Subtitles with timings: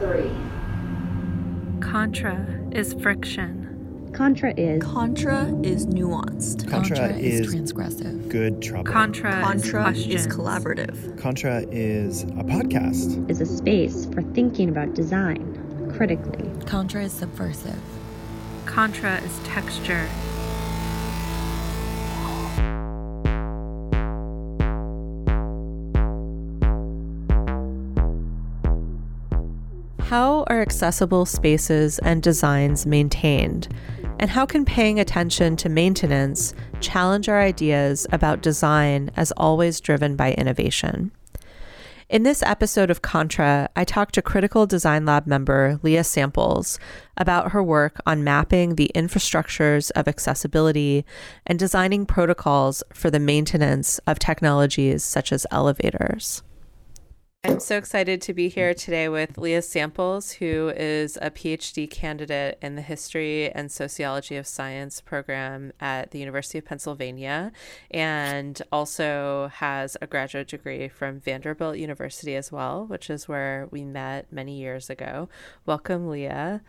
[0.00, 0.30] three.
[1.80, 4.10] Contra is friction.
[4.14, 6.68] Contra is Contra is nuanced.
[6.68, 8.28] Contra, Contra is, is transgressive.
[8.28, 8.90] good trouble.
[8.92, 11.18] Contra, Contra is is collaborative.
[11.18, 13.30] Contra is a podcast.
[13.30, 15.46] is a space for thinking about design
[15.94, 16.50] critically.
[16.66, 17.78] Contra is subversive.
[18.66, 20.08] Contra is texture.
[30.60, 33.68] Are accessible spaces and designs maintained?
[34.18, 40.16] And how can paying attention to maintenance challenge our ideas about design as always driven
[40.16, 41.12] by innovation?
[42.10, 46.78] In this episode of Contra, I talked to Critical Design Lab member Leah Samples
[47.16, 51.06] about her work on mapping the infrastructures of accessibility
[51.46, 56.42] and designing protocols for the maintenance of technologies such as elevators.
[57.42, 62.58] I'm so excited to be here today with Leah Samples, who is a PhD candidate
[62.60, 67.50] in the History and Sociology of Science program at the University of Pennsylvania
[67.90, 73.84] and also has a graduate degree from Vanderbilt University as well, which is where we
[73.84, 75.30] met many years ago.
[75.64, 76.60] Welcome, Leah.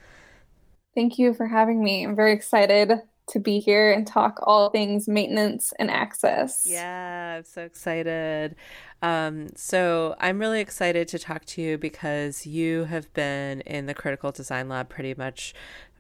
[0.96, 2.06] Thank you for having me.
[2.06, 2.94] I'm very excited
[3.30, 6.66] to be here and talk all things maintenance and access.
[6.68, 8.56] Yeah, I'm so excited.
[9.02, 13.94] Um, so I'm really excited to talk to you because you have been in the
[13.94, 15.54] Critical Design Lab pretty much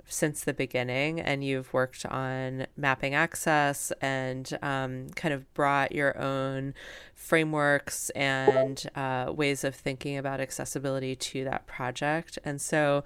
[0.05, 6.17] since the beginning, and you've worked on mapping access and um, kind of brought your
[6.19, 6.73] own
[7.15, 12.37] frameworks and uh, ways of thinking about accessibility to that project.
[12.43, 13.03] And so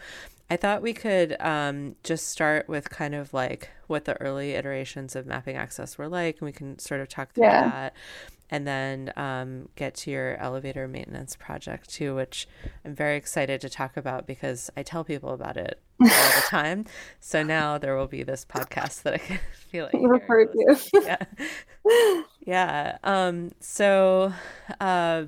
[0.49, 5.15] I thought we could um, just start with kind of like what the early iterations
[5.15, 7.61] of mapping access were like, and we can sort of talk through Yeah.
[7.67, 7.93] that,
[8.51, 12.47] and then um, get to your elevator maintenance project too, which
[12.85, 16.85] I'm very excited to talk about because I tell people about it all the time.
[17.19, 19.39] So now there will be this podcast that I can
[19.71, 20.77] feel like Refer to.
[21.03, 24.31] yeah yeah um so
[24.79, 25.23] uh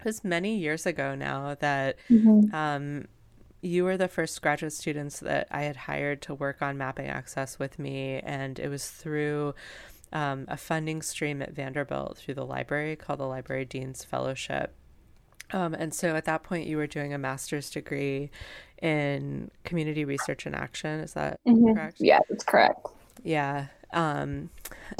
[0.00, 2.52] it was many years ago now that Mhm.
[2.52, 3.06] um
[3.64, 7.58] you were the first graduate students that I had hired to work on mapping access
[7.58, 9.54] with me and it was through
[10.12, 14.74] um, a funding stream at Vanderbilt through the library called the Library Dean's Fellowship.
[15.52, 18.30] Um, and so at that point, you were doing a master's degree
[18.82, 21.00] in community research and action.
[21.00, 21.74] Is that Mhm.
[21.74, 21.96] correct?
[21.98, 22.86] Yeah, that's correct.
[23.22, 23.66] Yeah.
[23.92, 24.50] Um,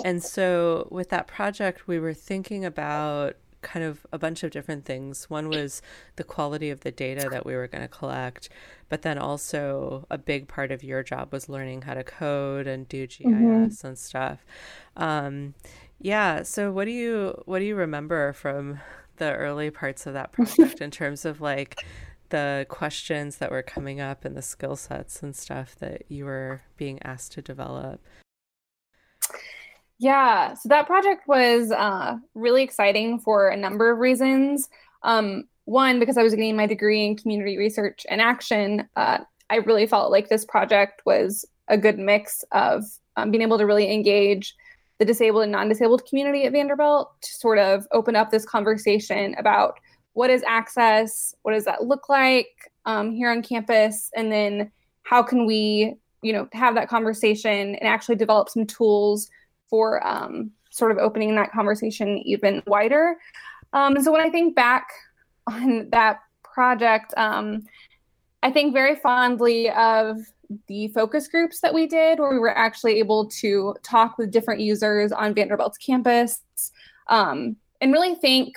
[0.05, 4.85] and so with that project, we were thinking about kind of a bunch of different
[4.85, 5.29] things.
[5.29, 5.83] One was
[6.15, 8.49] the quality of the data that we were going to collect,
[8.89, 12.89] but then also a big part of your job was learning how to code and
[12.89, 14.45] do GIS and stuff.
[14.97, 15.55] Um,
[15.99, 16.43] yeah.
[16.43, 18.79] So what do you what do you remember from
[19.17, 21.85] the early parts of that project in terms of like
[22.29, 26.63] the questions that were coming up and the skill sets and stuff that you were
[26.77, 28.01] being asked to develop?
[30.05, 34.69] Yeah, so that project was uh, really exciting for a number of reasons.
[35.03, 39.57] Um, one, because I was getting my degree in community research and action, uh, I
[39.57, 42.85] really felt like this project was a good mix of
[43.17, 44.55] um, being able to really engage
[44.99, 49.35] the disabled and non disabled community at Vanderbilt to sort of open up this conversation
[49.39, 49.81] about
[50.13, 54.71] what is access, what does that look like um, here on campus, and then
[55.05, 59.31] how can we, you know, have that conversation and actually develop some tools
[59.75, 63.17] for um, sort of opening that conversation even wider.
[63.73, 64.87] Um, so when I think back
[65.49, 67.65] on that project, um,
[68.45, 70.19] I think very fondly of
[70.69, 74.61] the focus groups that we did, where we were actually able to talk with different
[74.61, 76.41] users on Vanderbilt's campus,
[77.09, 78.55] um, and really think.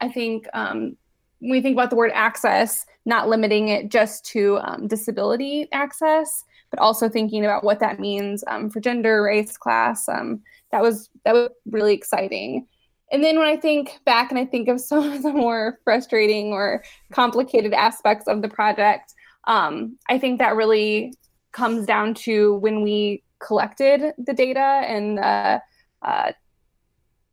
[0.00, 0.96] I think um,
[1.38, 6.44] when we think about the word access, not limiting it just to um, disability access,
[6.70, 10.08] but also thinking about what that means um, for gender, race, class.
[10.08, 10.42] Um,
[10.72, 12.66] that was that was really exciting.
[13.10, 16.52] And then when I think back and I think of some of the more frustrating
[16.52, 21.14] or complicated aspects of the project, um, I think that really
[21.52, 25.60] comes down to when we collected the data and uh,
[26.02, 26.32] uh,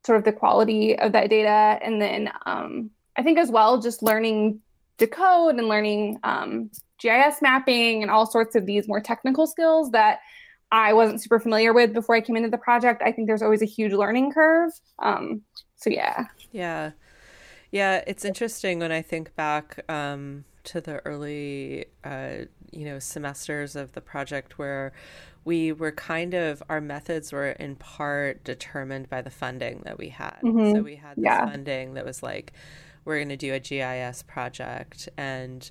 [0.05, 4.03] sort of the quality of that data, and then um, I think as well just
[4.03, 4.61] learning
[4.97, 6.69] to code and learning um,
[6.99, 10.19] GIS mapping and all sorts of these more technical skills that
[10.71, 13.01] I wasn't super familiar with before I came into the project.
[13.03, 14.71] I think there's always a huge learning curve.
[14.99, 15.41] Um,
[15.75, 16.25] so yeah.
[16.51, 16.91] Yeah.
[17.71, 23.75] Yeah, it's interesting when I think back um, to the early, uh, you know, semesters
[23.75, 24.93] of the project where
[25.43, 30.09] we were kind of our methods were in part determined by the funding that we
[30.09, 30.39] had.
[30.43, 30.71] Mhm.
[30.71, 31.45] So we had this Yeah.
[31.45, 32.53] funding that was like,
[33.03, 35.69] we're going to do a GIS project, and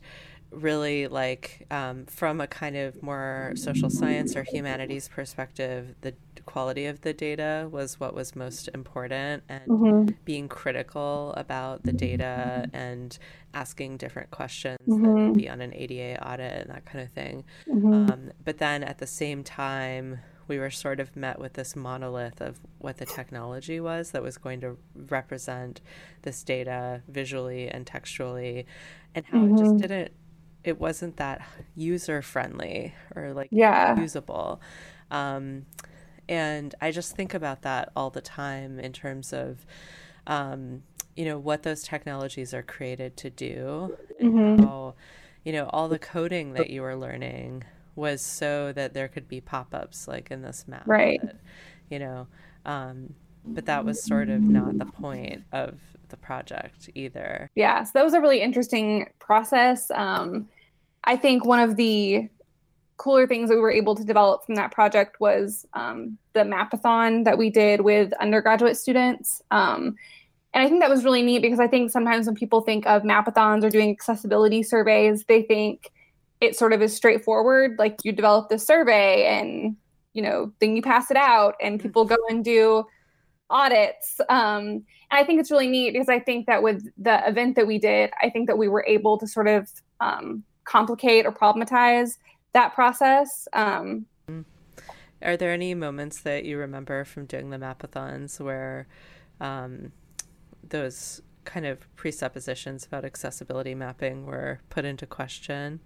[0.57, 6.15] really like um, from a kind of more social science or humanities perspective, the
[6.47, 10.15] quality of the data was what was most important and mm-hmm.
[10.25, 13.19] being critical about the data and
[13.55, 15.29] asking different questions mm-hmm.
[15.29, 17.45] that be on an ADA audit and that kind of thing.
[17.69, 18.11] Mm-hmm.
[18.11, 22.41] Um, but then at the same time, we were sort of met with this monolith
[22.41, 24.77] of what the technology was that was going to
[25.09, 25.81] represent
[26.23, 28.67] this data visually and textually
[29.15, 29.77] and how it just mm-hmm.
[29.79, 30.13] didn't
[30.65, 31.47] it wasn't that
[31.77, 33.99] user friendly or like yeah.
[34.01, 34.61] usable
[35.11, 35.67] um,
[36.29, 39.67] and I just think about that all the time in terms of,
[40.27, 40.83] um,
[41.17, 44.65] you know, what those technologies are created to do mm-hmm.
[44.65, 44.95] how,
[45.45, 47.65] you know, all the coding that you were learning
[47.95, 50.83] was so that there could be pop-ups like in this map.
[50.87, 51.21] Right.
[51.23, 51.37] That,
[51.91, 52.27] you know,
[52.65, 53.15] um,
[53.47, 55.79] but that was sort of not the point of
[56.09, 57.51] the project either.
[57.55, 59.91] Yeah, so that was a really interesting process.
[59.91, 60.49] Um,
[61.05, 62.29] I think one of the
[62.97, 67.25] cooler things that we were able to develop from that project was um, the mapathon
[67.25, 69.43] that we did with undergraduate students.
[69.51, 69.97] Um,
[70.53, 73.03] and I think that was really neat because I think sometimes when people think of
[73.03, 75.91] mapathons or doing accessibility surveys, they think
[76.41, 77.77] it sort of is straightforward.
[77.79, 79.77] Like you develop this survey and,
[80.13, 81.89] you know, then you pass it out and mm-hmm.
[81.89, 82.85] people go and do
[83.51, 84.21] audits.
[84.29, 87.67] Um, and I think it's really neat because I think that with the event that
[87.67, 89.69] we did, I think that we were able to sort of
[90.01, 92.19] um, complicate or problematize
[92.53, 93.49] that process.
[93.53, 94.07] Um,
[95.23, 98.87] Are there any moments that you remember from doing the mapathons where
[99.41, 99.93] um,
[100.69, 105.81] those kind of presuppositions about accessibility mapping were put into question?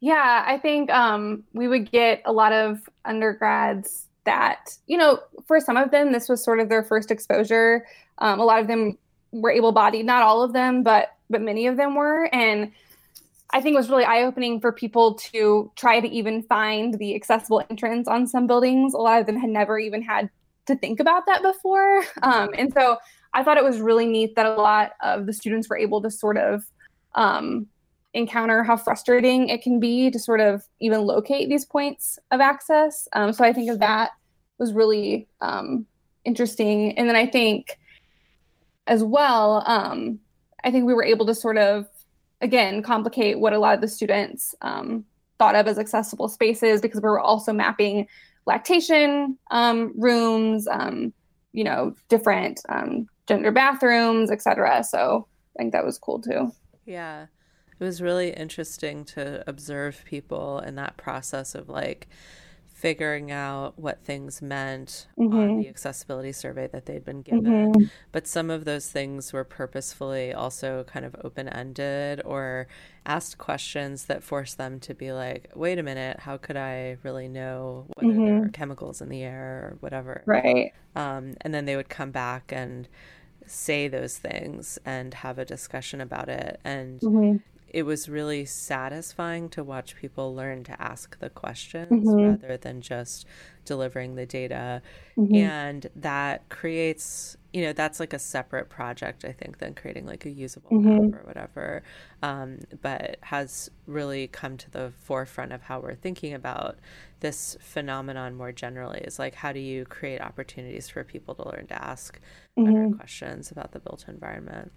[0.00, 5.60] Yeah, I think um, we would get a lot of undergrads that, you know, for
[5.60, 7.86] some of them, this was sort of their first exposure.
[8.18, 8.96] Um, a lot of them
[9.32, 12.28] were able bodied, not all of them, but but many of them were.
[12.34, 12.72] And
[13.52, 17.14] I think it was really eye opening for people to try to even find the
[17.14, 18.94] accessible entrance on some buildings.
[18.94, 20.30] A lot of them had never even had
[20.66, 22.04] to think about that before.
[22.22, 22.98] Um, and so
[23.32, 26.10] I thought it was really neat that a lot of the students were able to
[26.10, 26.64] sort of
[27.14, 27.66] um,
[28.14, 33.08] encounter how frustrating it can be to sort of even locate these points of access.
[33.12, 34.10] Um, so I think of that
[34.58, 35.86] was really um,
[36.24, 36.96] interesting.
[36.98, 37.78] And then I think
[38.86, 40.20] as well, um,
[40.64, 41.86] I think we were able to sort of
[42.40, 45.04] again complicate what a lot of the students um,
[45.38, 48.06] thought of as accessible spaces because we were also mapping
[48.46, 51.12] lactation um, rooms, um,
[51.52, 54.82] you know, different um, gender bathrooms, etc.
[54.84, 55.26] So
[55.56, 56.52] I think that was cool too.
[56.84, 57.26] Yeah.
[57.78, 62.08] It was really interesting to observe people in that process of like
[62.80, 65.38] figuring out what things meant mm-hmm.
[65.38, 67.44] on the accessibility survey that they'd been given.
[67.44, 67.84] Mm-hmm.
[68.10, 72.68] But some of those things were purposefully also kind of open ended or
[73.04, 77.28] asked questions that forced them to be like, wait a minute, how could I really
[77.28, 78.24] know whether mm-hmm.
[78.24, 80.22] there are chemicals in the air or whatever?
[80.24, 80.72] Right.
[80.96, 82.88] Um, and then they would come back and
[83.44, 86.58] say those things and have a discussion about it.
[86.64, 87.36] And mm-hmm
[87.70, 92.30] it was really satisfying to watch people learn to ask the questions mm-hmm.
[92.30, 93.26] rather than just
[93.64, 94.82] delivering the data.
[95.16, 95.34] Mm-hmm.
[95.36, 100.26] And that creates, you know, that's like a separate project, I think, than creating like
[100.26, 101.14] a usable mm-hmm.
[101.14, 101.82] or whatever.
[102.22, 106.78] Um, but has really come to the forefront of how we're thinking about
[107.20, 111.66] this phenomenon more generally is like, how do you create opportunities for people to learn
[111.68, 112.18] to ask
[112.56, 112.96] better mm-hmm.
[112.96, 114.72] questions about the built environment?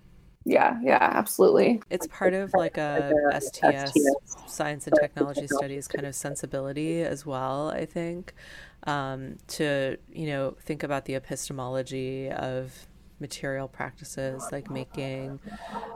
[0.46, 1.82] Yeah yeah absolutely.
[1.90, 3.94] It's part of like a sts
[4.48, 8.34] science and technology studies kind of sensibility as well i think
[8.86, 12.88] um, to you know think about the epistemology of
[13.20, 15.40] material practices like making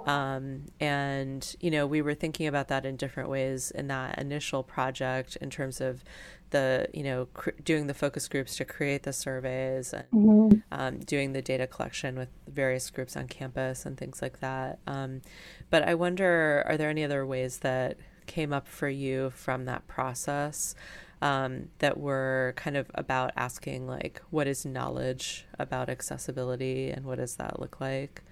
[0.05, 4.63] um, and you know we were thinking about that in different ways in that initial
[4.63, 6.03] project in terms of
[6.51, 10.57] the you know cr- doing the focus groups to create the surveys and mm-hmm.
[10.71, 15.21] um, doing the data collection with various groups on campus and things like that um,
[15.69, 19.87] but i wonder are there any other ways that came up for you from that
[19.87, 20.75] process
[21.21, 27.17] um, that were kind of about asking like what is knowledge about accessibility and what
[27.17, 28.23] does that look like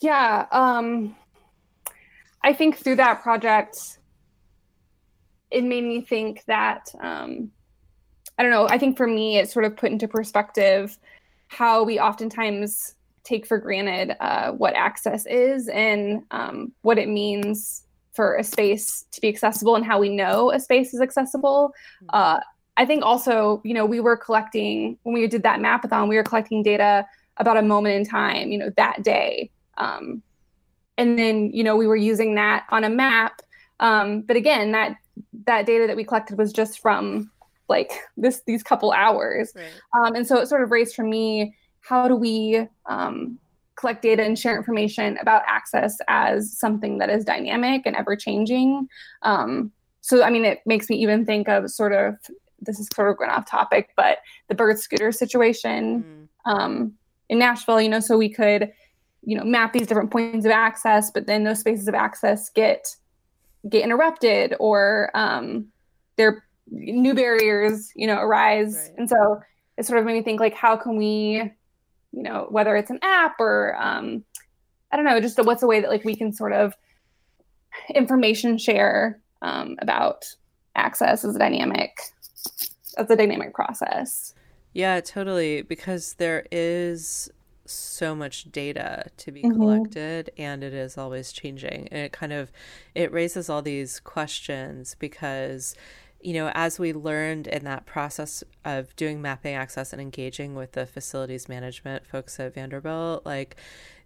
[0.00, 1.14] yeah um,
[2.42, 3.98] i think through that project
[5.52, 7.50] it made me think that um,
[8.38, 8.68] I don't know.
[8.68, 10.98] I think for me, it sort of put into perspective
[11.48, 12.94] how we oftentimes
[13.24, 19.04] take for granted uh, what access is and um, what it means for a space
[19.12, 21.72] to be accessible and how we know a space is accessible.
[22.00, 22.06] Hmm.
[22.12, 22.40] Uh,
[22.76, 26.22] I think also, you know, we were collecting when we did that mapathon, we were
[26.22, 27.06] collecting data
[27.36, 29.50] about a moment in time, you know, that day.
[29.76, 30.22] Um,
[30.98, 33.42] and then you know we were using that on a map
[33.80, 34.96] um, but again that
[35.46, 37.30] that data that we collected was just from
[37.68, 39.64] like this these couple hours right.
[39.94, 43.38] um, and so it sort of raised for me how do we um,
[43.76, 48.86] collect data and share information about access as something that is dynamic and ever changing
[49.22, 52.16] um, so i mean it makes me even think of sort of
[52.60, 56.92] this is sort of going off topic but the bird scooter situation mm.
[57.28, 58.70] in nashville you know so we could
[59.24, 62.96] you know map these different points of access but then those spaces of access get
[63.68, 65.66] get interrupted or um
[66.16, 68.98] there new barriers you know arise right.
[68.98, 69.40] and so
[69.76, 71.52] it sort of made me think like how can we
[72.12, 74.24] you know whether it's an app or um
[74.90, 76.74] i don't know just what's a way that like we can sort of
[77.94, 80.24] information share um, about
[80.76, 81.96] access as a dynamic
[82.96, 84.34] as a dynamic process
[84.72, 87.30] yeah totally because there is
[87.64, 89.58] so much data to be mm-hmm.
[89.58, 92.50] collected and it is always changing and it kind of
[92.94, 95.74] it raises all these questions because
[96.20, 100.72] you know as we learned in that process of doing mapping access and engaging with
[100.72, 103.56] the facilities management folks at vanderbilt like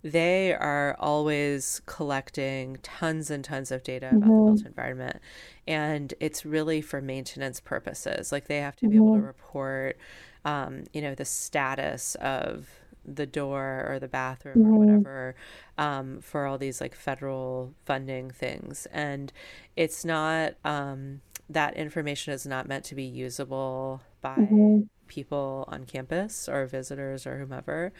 [0.02, 4.46] they are always collecting tons and tons of data about mm-hmm.
[4.46, 5.20] the built environment
[5.66, 9.04] and it's really for maintenance purposes like they have to be mm-hmm.
[9.04, 9.26] able to mm-hmm.
[9.26, 9.96] report
[10.44, 12.68] um, you know the status of
[13.06, 14.74] the door or the bathroom mm-hmm.
[14.74, 15.34] or whatever
[15.78, 18.86] um, for all these like federal funding things.
[18.92, 19.32] And
[19.76, 24.80] it's not, um, that information is not meant to be usable by mm-hmm.
[25.06, 27.92] people on campus or visitors or whomever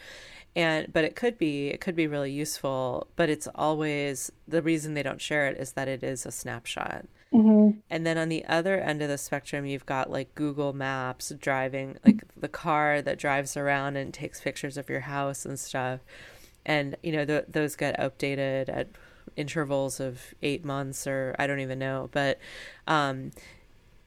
[0.55, 4.93] and but it could be it could be really useful but it's always the reason
[4.93, 7.79] they don't share it is that it is a snapshot Mm-hmm.
[7.89, 11.97] And then on the other end of the spectrum, you've got like Google Maps driving,
[12.05, 15.99] like the car that drives around and takes pictures of your house and stuff.
[16.65, 18.89] And, you know, th- those get updated at
[19.35, 22.09] intervals of eight months or I don't even know.
[22.11, 22.39] But,
[22.87, 23.31] um,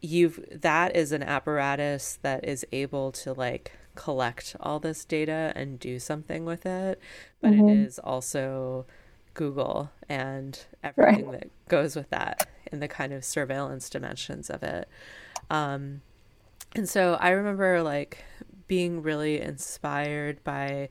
[0.01, 5.79] you've that is an apparatus that is able to like collect all this data and
[5.79, 6.99] do something with it
[7.41, 7.69] but mm-hmm.
[7.69, 8.87] it is also
[9.35, 11.41] google and everything right.
[11.41, 14.89] that goes with that in the kind of surveillance dimensions of it.
[15.49, 16.03] Um,
[16.75, 18.25] and so I remember like
[18.69, 20.89] being really inspired by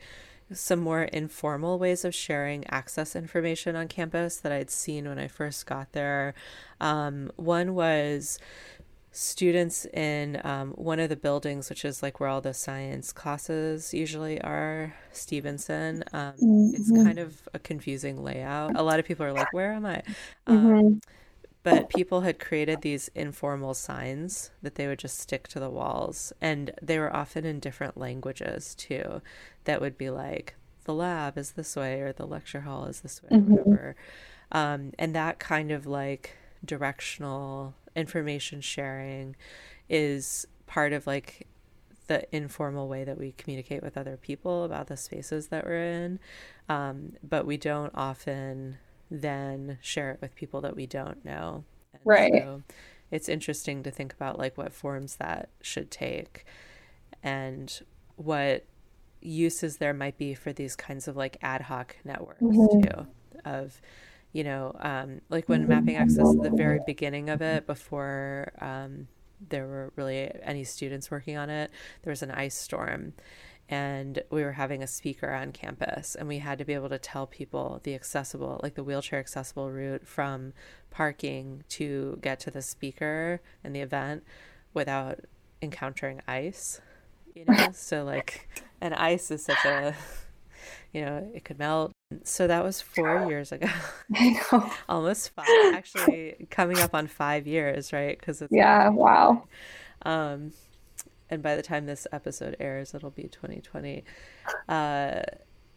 [0.51, 5.27] some more informal ways of sharing access information on campus that I'd seen when I
[5.27, 6.33] first got there.
[6.81, 8.39] Um, one was
[9.11, 13.93] students in um, one of the buildings, which is like where all the science classes
[13.93, 16.03] usually are, Stevenson.
[16.13, 16.75] Um, mm-hmm.
[16.75, 18.75] It's kind of a confusing layout.
[18.75, 20.03] A lot of people are like, Where am I?
[20.47, 20.97] Um, mm-hmm
[21.63, 26.31] but people had created these informal signs that they would just stick to the walls
[26.41, 29.21] and they were often in different languages too
[29.65, 33.21] that would be like the lab is this way or the lecture hall is this
[33.23, 33.53] way mm-hmm.
[33.53, 33.95] or whatever
[34.51, 36.35] um, and that kind of like
[36.65, 39.35] directional information sharing
[39.89, 41.47] is part of like
[42.07, 46.19] the informal way that we communicate with other people about the spaces that we're in
[46.69, 48.77] um, but we don't often
[49.09, 51.63] then share it with people that we don't know.
[51.93, 52.33] And right.
[52.33, 52.61] So
[53.11, 56.45] it's interesting to think about like what forms that should take
[57.23, 57.81] and
[58.15, 58.65] what
[59.21, 62.81] uses there might be for these kinds of like ad hoc networks mm-hmm.
[62.81, 63.07] too
[63.43, 63.81] of
[64.31, 69.07] you know um, like when mapping access at the very beginning of it before um,
[69.47, 71.71] there were really any students working on it
[72.03, 73.13] there was an ice storm.
[73.71, 76.97] And we were having a speaker on campus and we had to be able to
[76.97, 80.53] tell people the accessible like the wheelchair accessible route from
[80.89, 84.23] parking to get to the speaker and the event
[84.73, 85.19] without
[85.61, 86.81] encountering ice
[87.35, 87.67] you know?
[87.73, 88.49] So like
[88.81, 89.93] and ice is such a
[90.91, 91.91] you know it could melt
[92.23, 93.67] so that was four years ago
[94.15, 99.43] i know almost five actually coming up on five years right because it's yeah wow
[100.03, 100.51] um
[101.29, 104.03] and by the time this episode airs, it'll be 2020.
[104.67, 105.21] Uh,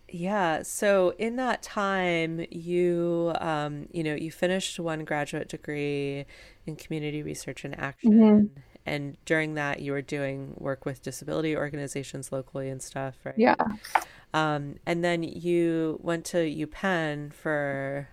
[0.08, 0.62] yeah.
[0.62, 6.26] So in that time, you um, you know you finished one graduate degree
[6.66, 8.60] in community research and action, mm-hmm.
[8.84, 13.34] and during that you were doing work with disability organizations locally and stuff, right?
[13.38, 13.54] Yeah.
[14.34, 18.08] Um, and then you went to UPenn for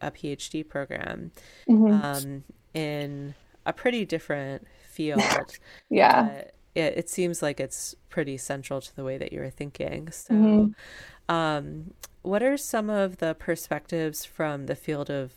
[0.00, 1.30] a PhD program
[1.68, 2.04] mm-hmm.
[2.04, 2.44] um,
[2.74, 3.34] in
[3.64, 5.22] a pretty different field.
[5.90, 6.44] yeah
[6.74, 10.10] it, it seems like it's pretty central to the way that you're thinking.
[10.10, 11.34] So, mm-hmm.
[11.34, 15.32] um, what are some of the perspectives from the field of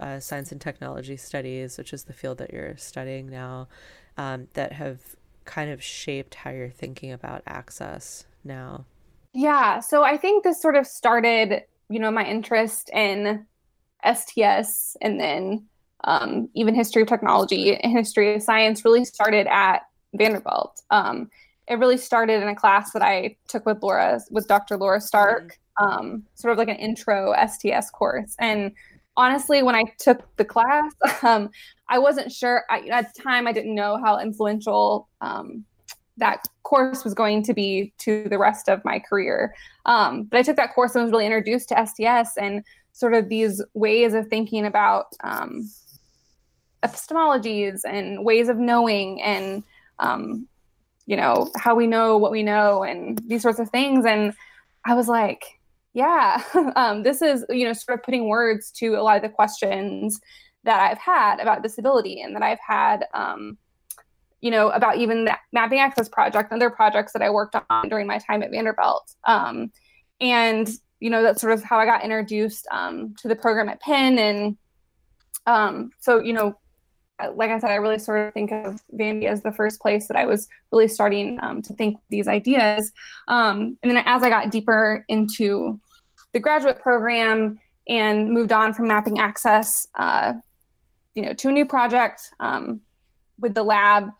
[0.00, 3.68] uh, science and technology studies, which is the field that you're studying now,
[4.16, 8.84] um, that have kind of shaped how you're thinking about access now?
[9.34, 13.46] Yeah, so I think this sort of started you know, my interest in
[14.04, 15.66] STS and then
[16.04, 20.82] um, even history of technology and history of science really started at Vanderbilt.
[20.90, 21.30] Um,
[21.68, 24.76] it really started in a class that I took with Laura, with Dr.
[24.76, 28.36] Laura Stark, um, sort of like an intro STS course.
[28.38, 28.72] And
[29.16, 31.50] honestly, when I took the class, um,
[31.88, 32.64] I wasn't sure.
[32.68, 35.64] I, at the time, I didn't know how influential um,
[36.16, 39.54] that course was going to be to the rest of my career.
[39.86, 43.28] Um, but I took that course and was really introduced to STS and sort of
[43.28, 45.68] these ways of thinking about um,
[46.84, 49.64] epistemologies and ways of knowing and
[49.98, 50.46] um,
[51.06, 54.32] you know how we know what we know and these sorts of things and
[54.86, 55.44] i was like
[55.92, 56.42] yeah
[56.76, 60.20] um, this is you know sort of putting words to a lot of the questions
[60.64, 63.56] that i've had about disability and that i've had um,
[64.44, 67.88] you know about even the mapping access project and other projects that i worked on
[67.88, 69.72] during my time at vanderbilt um,
[70.20, 70.68] and
[71.00, 74.18] you know that's sort of how i got introduced um, to the program at penn
[74.18, 74.56] and
[75.46, 76.56] um, so you know
[77.36, 80.16] like I said, I really sort of think of Vandy as the first place that
[80.16, 82.92] I was really starting um, to think these ideas.
[83.28, 85.80] Um, and then as I got deeper into
[86.32, 90.32] the graduate program and moved on from mapping access, uh,
[91.14, 92.80] you know, to a new project um,
[93.38, 94.10] with the lab,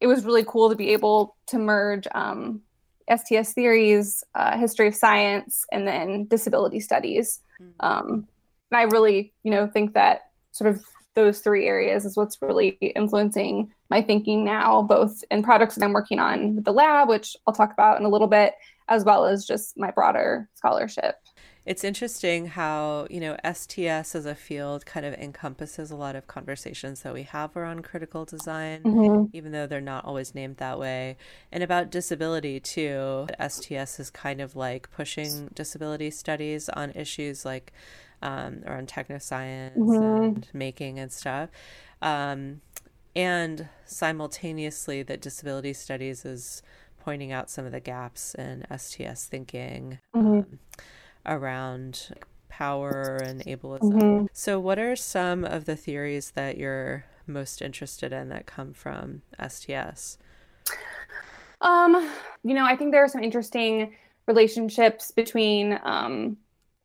[0.00, 2.62] it was really cool to be able to merge um,
[3.14, 7.40] STS theories, uh, history of science, and then disability studies.
[7.60, 8.14] Mm-hmm.
[8.14, 8.26] and
[8.70, 13.72] I really, you know, think that sort of those three areas is what's really influencing
[13.90, 17.54] my thinking now, both in projects that I'm working on with the lab, which I'll
[17.54, 18.54] talk about in a little bit,
[18.86, 21.16] as well as just my broader scholarship.
[21.68, 26.26] It's interesting how, you know, STS as a field kind of encompasses a lot of
[26.26, 29.36] conversations that we have around critical design, mm-hmm.
[29.36, 31.18] even though they're not always named that way.
[31.52, 33.26] And about disability, too.
[33.38, 37.74] STS is kind of like pushing disability studies on issues like
[38.22, 40.22] um, around technoscience mm-hmm.
[40.22, 41.50] and making and stuff.
[42.00, 42.62] Um,
[43.14, 46.62] and simultaneously, that disability studies is
[46.98, 50.28] pointing out some of the gaps in STS thinking mm-hmm.
[50.28, 50.58] um,
[51.28, 52.08] around
[52.48, 53.92] power and ableism.
[53.92, 54.26] Mm-hmm.
[54.32, 59.22] So, what are some of the theories that you're most interested in that come from
[59.46, 60.18] STS?
[61.60, 62.10] Um,
[62.42, 63.94] you know, I think there are some interesting
[64.26, 66.36] relationships between um,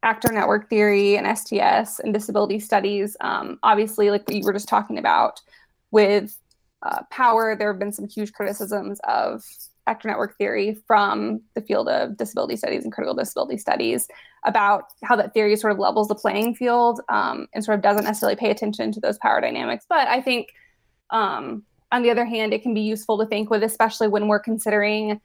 [0.04, 3.16] actor network theory and STS and disability studies.
[3.22, 5.42] Um, obviously, like we were just talking about
[5.92, 6.38] with
[6.84, 9.44] uh, power, there have been some huge criticisms of
[9.88, 14.08] actor network theory from the field of disability studies and critical disability studies
[14.46, 18.04] about how that theory sort of levels the playing field um, and sort of doesn't
[18.04, 19.86] necessarily pay attention to those power dynamics.
[19.88, 20.54] But I think,
[21.10, 24.40] um, on the other hand, it can be useful to think with, especially when we're
[24.40, 25.22] considering,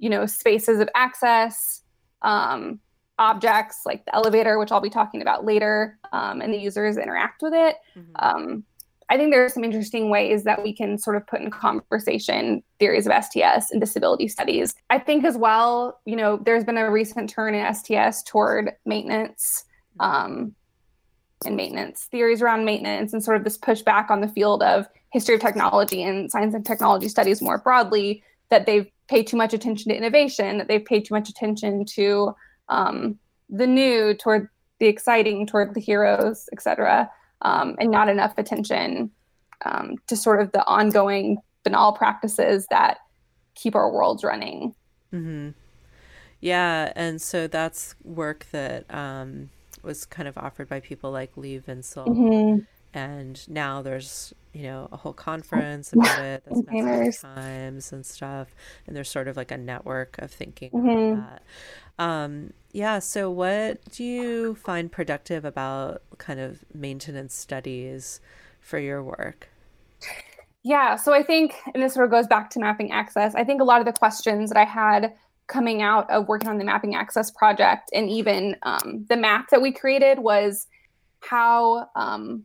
[0.00, 1.82] you know, spaces of access,
[2.22, 2.80] um,
[3.18, 7.42] objects like the elevator, which I'll be talking about later, um, and the users interact
[7.42, 7.76] with it.
[7.96, 8.26] Mm-hmm.
[9.12, 12.62] I think there are some interesting ways that we can sort of put in conversation
[12.78, 14.74] theories of STS and disability studies.
[14.88, 19.66] I think as well, you know, there's been a recent turn in STS toward maintenance
[20.00, 20.54] um,
[21.44, 25.34] and maintenance theories around maintenance and sort of this pushback on the field of history
[25.34, 29.90] of technology and science and technology studies more broadly that they've paid too much attention
[29.90, 32.34] to innovation, that they've paid too much attention to
[32.70, 33.18] um,
[33.50, 34.48] the new toward
[34.80, 37.10] the exciting toward the heroes etc
[37.42, 39.10] um, and not enough attention
[39.64, 42.98] um, to sort of the ongoing banal practices that
[43.54, 44.74] keep our worlds running
[45.12, 45.50] mm-hmm.
[46.40, 49.50] yeah and so that's work that um,
[49.82, 52.60] was kind of offered by people like lee vinsel mm-hmm.
[52.94, 58.54] And now there's you know a whole conference about it that's times and stuff
[58.86, 61.18] and there's sort of like a network of thinking mm-hmm.
[61.18, 61.42] about that
[61.98, 62.98] um, yeah.
[62.98, 68.20] So, what do you find productive about kind of maintenance studies
[68.60, 69.48] for your work?
[70.62, 70.96] Yeah.
[70.96, 73.64] So, I think, and this sort of goes back to mapping access, I think a
[73.64, 75.14] lot of the questions that I had
[75.48, 79.60] coming out of working on the mapping access project and even um, the map that
[79.60, 80.66] we created was
[81.20, 82.44] how um,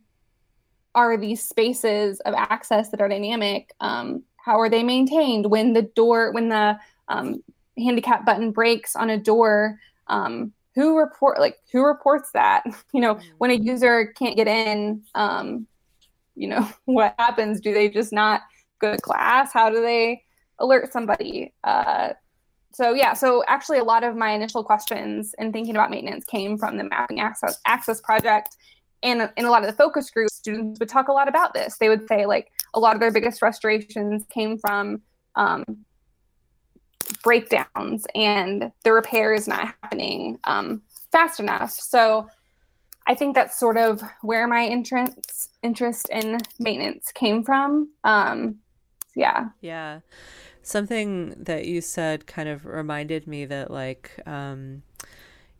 [0.97, 5.51] are these spaces of access that are dynamic um, how are they maintained?
[5.51, 7.43] When the door when the um,
[7.77, 12.63] handicap button breaks on a door um, who report like who reports that?
[12.93, 15.67] You know when a user can't get in um,
[16.35, 17.61] you know what happens?
[17.61, 18.41] Do they just not
[18.79, 19.53] go to class?
[19.53, 20.23] How do they
[20.59, 21.53] alert somebody?
[21.63, 22.13] Uh,
[22.73, 26.57] so yeah so actually a lot of my initial questions in thinking about maintenance came
[26.57, 28.55] from the mapping access access project
[29.03, 31.77] and in a lot of the focus groups students would talk a lot about this
[31.77, 35.01] they would say like a lot of their biggest frustrations came from
[35.35, 35.63] um,
[37.23, 40.81] breakdowns and the repair is not happening um,
[41.11, 41.71] fast enough.
[41.71, 42.27] So
[43.07, 47.89] I think that's sort of where my interest interest in maintenance came from.
[48.03, 48.57] Um,
[49.15, 49.49] yeah.
[49.61, 50.01] Yeah.
[50.61, 54.83] Something that you said kind of reminded me that like um,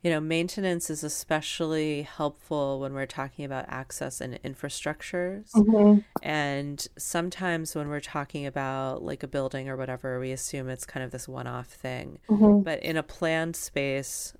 [0.08, 5.50] you know, maintenance is especially helpful when we're talking about access and infrastructures.
[5.52, 5.98] Mm-hmm.
[6.22, 11.04] And sometimes when we're talking about like a building or whatever, we assume it's kind
[11.04, 12.20] of this one off thing.
[12.30, 12.62] Mm-hmm.
[12.62, 14.32] But in a planned space,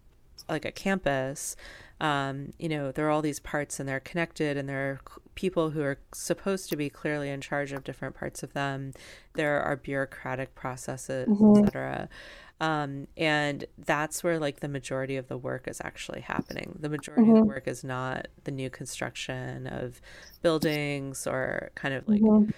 [0.49, 1.55] like a campus,
[2.01, 5.01] um, you know, there are all these parts and they're connected, and there are
[5.35, 8.93] people who are supposed to be clearly in charge of different parts of them.
[9.35, 11.65] There are bureaucratic processes, mm-hmm.
[11.65, 12.09] etc.
[12.61, 16.77] Um, and that's where like the majority of the work is actually happening.
[16.81, 17.31] The majority mm-hmm.
[17.31, 17.51] of the mm-hmm.
[17.51, 20.01] work is not the new construction of
[20.43, 22.51] buildings or kind of like mm-hmm.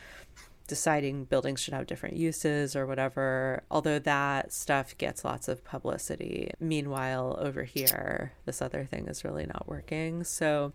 [0.70, 3.64] Deciding buildings should have different uses or whatever.
[3.72, 6.52] Although that stuff gets lots of publicity.
[6.61, 10.22] Meanwhile, over here, this other thing is really not working.
[10.22, 10.72] So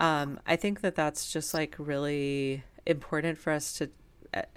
[0.00, 3.90] um, I think that that's just like really important for us to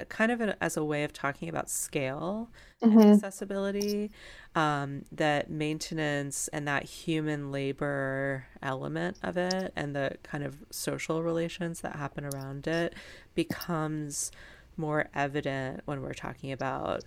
[0.10, 2.50] kind of as a way of talking about scale
[2.84, 2.98] mm-hmm.
[2.98, 4.10] and accessibility
[4.56, 11.24] um, that maintenance and that human labor element of it and the kind of social
[11.24, 12.96] relations that happen around it
[13.34, 14.32] becomes
[14.78, 17.04] more evident when we're talking about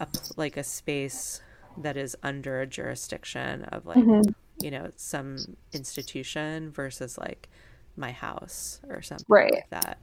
[0.00, 0.06] a,
[0.36, 1.40] like a space
[1.78, 4.30] that is under a jurisdiction of like mm-hmm.
[4.60, 5.36] you know some
[5.72, 7.48] institution versus like
[7.96, 9.52] my house or something right.
[9.52, 9.98] like that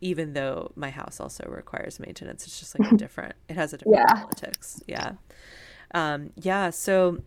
[0.00, 3.78] even though my house also requires maintenance it's just like a different it has a
[3.78, 4.14] different yeah.
[4.14, 5.12] politics yeah
[5.94, 7.18] um, yeah so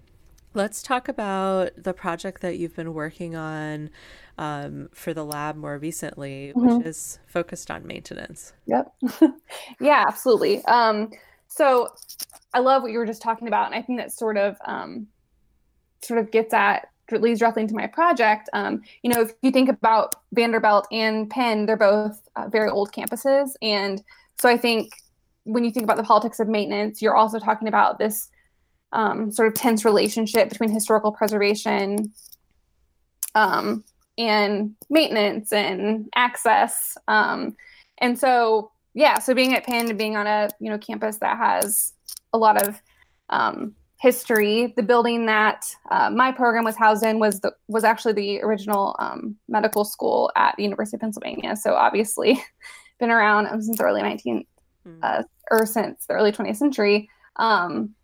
[0.54, 3.90] let's talk about the project that you've been working on
[4.38, 6.78] um, for the lab more recently mm-hmm.
[6.78, 8.94] which is focused on maintenance yep
[9.80, 11.12] yeah absolutely um,
[11.48, 11.90] so
[12.54, 15.08] i love what you were just talking about and i think that sort of um,
[16.02, 16.88] sort of gets at
[17.20, 18.50] leads directly into my project.
[18.54, 22.94] Um, you know, if you think about Vanderbilt and Penn, they're both uh, very old
[22.94, 23.52] campuses.
[23.62, 24.02] And
[24.40, 24.94] so I think
[25.44, 28.30] when you think about the politics of maintenance, you're also talking about this
[28.94, 32.12] um, sort of tense relationship between historical preservation
[33.36, 33.84] um,
[34.18, 36.98] and maintenance and access.
[37.08, 37.56] Um,
[38.00, 41.38] and so, yeah, so being at Penn and being on a you know campus that
[41.38, 41.94] has
[42.34, 42.82] a lot of
[43.30, 44.74] um, history.
[44.76, 48.96] The building that uh, my program was housed in was the was actually the original
[49.00, 51.56] um, medical school at the University of Pennsylvania.
[51.56, 52.44] So obviously,
[53.00, 54.46] been around since the early 19th
[54.88, 55.00] mm.
[55.02, 57.10] uh, or since the early 20th century.
[57.38, 57.96] Um,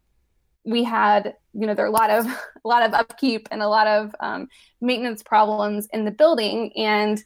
[0.68, 2.26] we had, you know, there are a lot of
[2.66, 4.48] a lot of upkeep and a lot of um,
[4.82, 7.24] maintenance problems in the building, and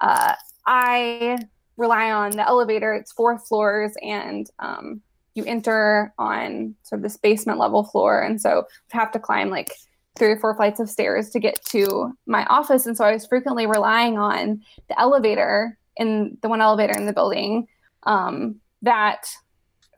[0.00, 0.34] uh,
[0.66, 1.38] I
[1.76, 2.92] rely on the elevator.
[2.92, 5.00] It's four floors, and um,
[5.34, 8.20] you enter on sort of this basement level floor.
[8.22, 9.72] And so have to climb like
[10.16, 12.86] three or four flights of stairs to get to my office.
[12.86, 17.12] And so i was frequently relying on the elevator in the one elevator in the
[17.12, 17.68] building
[18.02, 19.28] um, that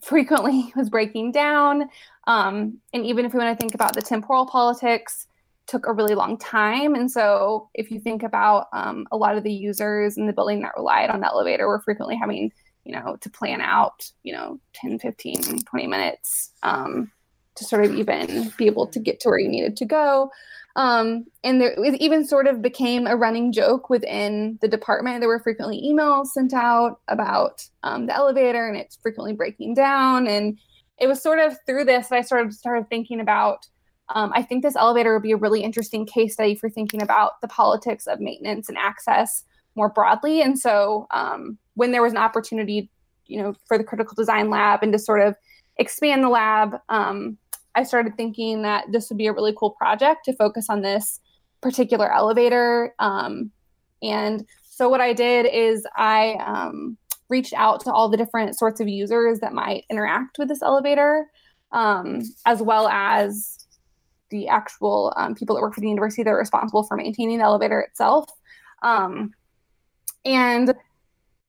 [0.02, 1.88] frequently was breaking down
[2.26, 5.26] um, and even if we want to think about the temporal politics
[5.66, 9.44] took a really long time and so if you think about um, a lot of
[9.44, 12.50] the users in the building that relied on the elevator were frequently having
[12.85, 17.11] you know, to plan out, you know, 10, 15, 20 minutes um,
[17.54, 20.30] to sort of even be able to get to where you needed to go.
[20.74, 25.20] Um, and there, it even sort of became a running joke within the department.
[25.20, 30.26] There were frequently emails sent out about um, the elevator and it's frequently breaking down.
[30.26, 30.58] And
[30.98, 33.66] it was sort of through this that I sort of started thinking about.
[34.14, 37.40] Um, I think this elevator would be a really interesting case study for thinking about
[37.40, 40.42] the politics of maintenance and access more broadly.
[40.42, 42.90] And so um, when there was an opportunity,
[43.26, 45.35] you know, for the critical design lab and to sort of
[45.78, 47.38] expand the lab, um,
[47.74, 51.20] I started thinking that this would be a really cool project to focus on this
[51.62, 52.94] particular elevator.
[52.98, 53.50] Um,
[54.02, 56.98] and so what I did is I um,
[57.37, 61.12] reached out to all the different sorts of users that might interact with this elevator,
[61.73, 62.07] um,
[62.45, 63.59] as well as
[64.31, 67.45] the actual um, people that work for the university that are responsible for maintaining the
[67.45, 68.25] elevator itself.
[68.83, 69.33] Um,
[70.25, 70.75] and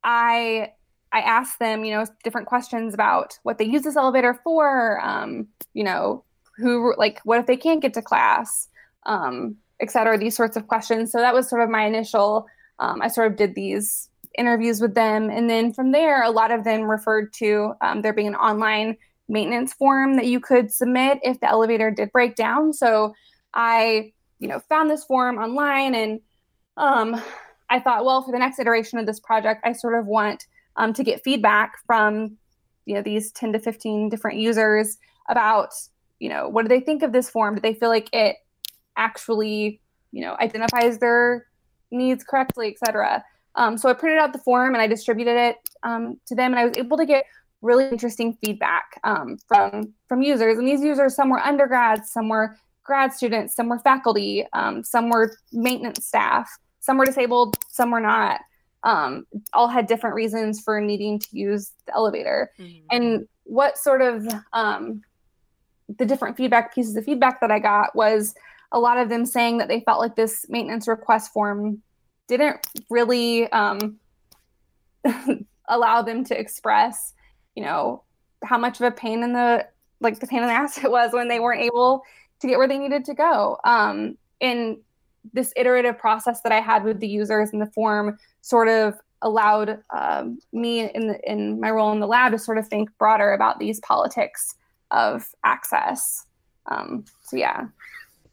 [0.04, 0.72] I
[1.12, 5.00] I asked them, you know, different questions about what they use this elevator for.
[5.12, 6.24] Um, you know,
[6.58, 8.70] who like what if they can't get to class,
[9.06, 10.18] um, et cetera.
[10.18, 11.12] These sorts of questions.
[11.12, 12.46] So that was sort of my initial.
[12.80, 16.52] Um, I sort of did these interviews with them, and then from there, a lot
[16.52, 18.98] of them referred to um, there being an online
[19.30, 22.74] maintenance form that you could submit if the elevator did break down.
[22.74, 23.14] So
[23.54, 26.20] I, you know, found this form online and
[26.76, 27.22] um,
[27.70, 30.92] I thought, well, for the next iteration of this project, I sort of want um,
[30.94, 32.38] to get feedback from
[32.86, 34.98] you know these 10 to 15 different users
[35.30, 35.70] about
[36.20, 38.36] you know what do they think of this form do they feel like it
[38.98, 39.80] actually,
[40.12, 41.48] you know, identifies their
[41.92, 43.24] needs correctly, etc.
[43.56, 46.60] Um, so I printed out the form and I distributed it um, to them, and
[46.60, 47.26] I was able to get
[47.62, 50.58] really interesting feedback um, from from users.
[50.58, 55.10] And these users, some were undergrads, some were grad students, some were faculty, um, some
[55.10, 58.42] were maintenance staff, some were disabled, some were not.
[58.84, 62.52] Um, all had different reasons for needing to use the elevator.
[62.60, 62.86] Mm-hmm.
[62.92, 65.02] And what sort of um,
[65.98, 68.36] the different feedback pieces of feedback that I got was
[68.74, 71.82] a lot of them saying that they felt like this maintenance request form
[72.28, 73.98] didn't really um,
[75.68, 77.14] allow them to express,
[77.56, 78.04] you know,
[78.44, 79.68] how much of a pain in the
[80.00, 82.04] like the pain in the ass it was when they weren't able
[82.40, 83.58] to get where they needed to go.
[83.64, 84.78] Um, and
[85.34, 89.82] this iterative process that I had with the users in the form sort of allowed
[89.96, 93.32] um, me in the, in my role in the lab to sort of think broader
[93.32, 94.56] about these politics
[94.92, 96.26] of access.
[96.66, 97.68] Um, so yeah.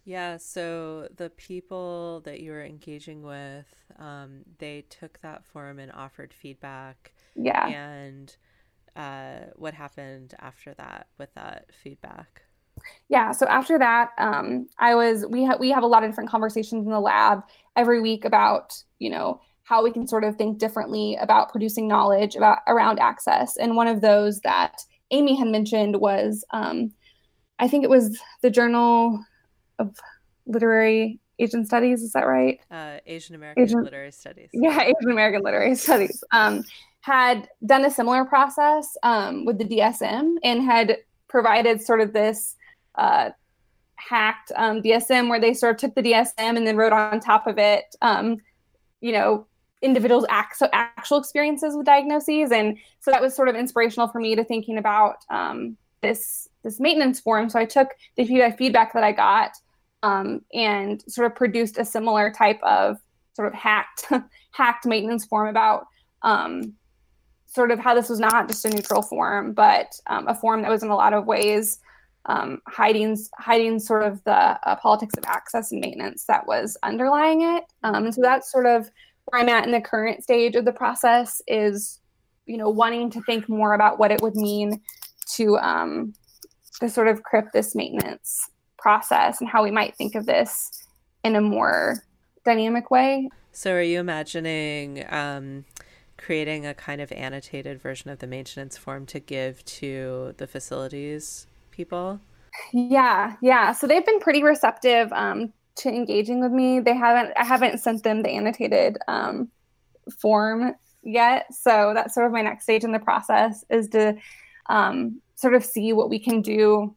[0.04, 3.66] Yeah, so the people that you were engaging with,
[4.00, 7.12] um, they took that form and offered feedback.
[7.36, 7.68] Yeah.
[7.68, 8.34] And
[8.96, 12.42] uh, what happened after that with that feedback?
[13.08, 13.32] Yeah.
[13.32, 16.86] So after that, um, I was we have we have a lot of different conversations
[16.86, 17.42] in the lab
[17.76, 22.36] every week about you know how we can sort of think differently about producing knowledge
[22.36, 23.56] about around access.
[23.58, 24.80] And one of those that
[25.12, 26.92] Aimi had mentioned was um,
[27.58, 29.22] I think it was the Journal
[29.78, 29.94] of
[30.46, 32.02] Literary Asian Studies.
[32.02, 32.60] Is that right?
[32.70, 34.50] Uh, Asian American Asian, Literary Studies.
[34.52, 36.22] Yeah, Asian American Literary Studies.
[36.32, 36.64] Um,
[37.00, 40.98] had done a similar process um, with the DSM and had
[41.28, 42.56] provided sort of this
[42.96, 43.30] uh,
[43.94, 47.46] hacked um, DSM where they sort of took the DSM and then wrote on top
[47.46, 48.38] of it, um,
[49.00, 49.46] you know,
[49.82, 54.36] individuals' act- actual experiences with diagnoses, and so that was sort of inspirational for me
[54.36, 57.48] to thinking about um, this this maintenance form.
[57.48, 58.26] So I took the
[58.58, 59.52] feedback that I got
[60.02, 62.98] um, and sort of produced a similar type of
[63.34, 64.06] sort of hacked
[64.52, 65.86] hacked maintenance form about
[66.22, 66.74] um,
[67.46, 70.70] sort of how this was not just a neutral form, but um, a form that
[70.70, 71.80] was in a lot of ways
[72.26, 77.42] um, hiding hiding sort of the uh, politics of access and maintenance that was underlying
[77.42, 77.64] it.
[77.82, 78.90] Um, and so that's sort of
[79.26, 82.00] where I'm at in the current stage of the process is,
[82.46, 84.80] you know, wanting to think more about what it would mean
[85.34, 86.12] to um,
[86.80, 88.48] to sort of crip this maintenance
[88.80, 90.86] process and how we might think of this
[91.22, 92.02] in a more
[92.44, 93.28] dynamic way.
[93.52, 95.64] So, are you imagining um,
[96.16, 101.46] creating a kind of annotated version of the maintenance form to give to the facilities
[101.70, 102.20] people?
[102.72, 103.72] Yeah, yeah.
[103.72, 106.80] So they've been pretty receptive um, to engaging with me.
[106.80, 107.32] They haven't.
[107.36, 109.48] I haven't sent them the annotated um,
[110.20, 111.52] form yet.
[111.54, 114.16] So that's sort of my next stage in the process is to
[114.68, 116.94] um, sort of see what we can do.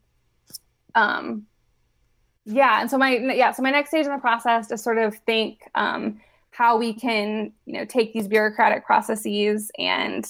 [0.96, 1.48] Um,
[2.46, 5.16] yeah, and so my yeah, so my next stage in the process to sort of
[5.26, 6.20] think um,
[6.52, 10.28] how we can you know take these bureaucratic processes and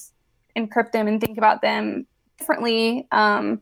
[0.57, 2.05] encrypt them and think about them
[2.37, 3.07] differently.
[3.11, 3.61] Um,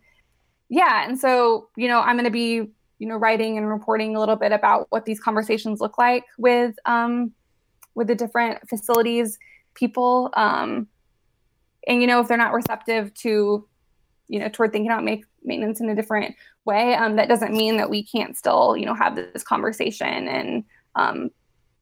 [0.70, 4.20] yeah, and so you know I'm going to be you know writing and reporting a
[4.20, 7.32] little bit about what these conversations look like with um,
[7.96, 9.38] with the different facilities
[9.74, 10.88] people um,
[11.88, 13.68] and you know if they're not receptive to
[14.28, 17.78] you know toward thinking about make maintenance in a different way um, that doesn't mean
[17.78, 20.64] that we can't still you know have this conversation and
[20.96, 21.30] um,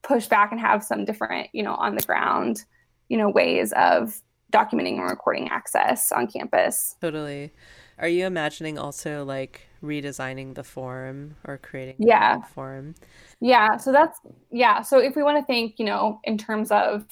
[0.02, 2.64] push back and have some different you know on the ground
[3.10, 6.96] you know ways of documenting and recording access on campus.
[7.02, 7.54] Totally.
[8.00, 12.42] Are you imagining also like redesigning the form or creating yeah.
[12.42, 12.96] form?
[13.42, 14.20] Yeah so that's
[14.52, 17.06] yeah so if we want to think you know in terms of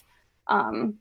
[0.48, 0.96] um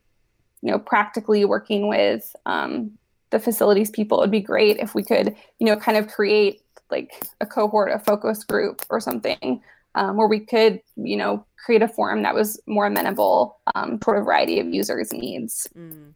[0.63, 2.99] you know practically working with um
[3.31, 7.27] the facilities people, it'd be great if we could, you know, kind of create like
[7.41, 9.61] a cohort, a focus group or something
[9.95, 14.17] um, where we could, you know, create a forum that was more amenable um, for
[14.17, 15.69] a variety of users' needs.
[15.77, 16.13] Mm.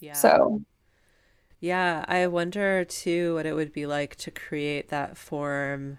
[0.00, 0.14] Yeah.
[0.14, 0.62] So.
[1.62, 5.98] Yeah, I wonder too what it would be like to create that form